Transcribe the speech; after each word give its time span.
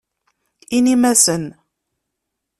Inim-asen. 0.77 1.43